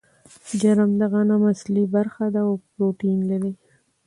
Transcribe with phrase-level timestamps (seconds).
[0.61, 3.53] جرم د غنم اصلي برخه ده او پروټین لري.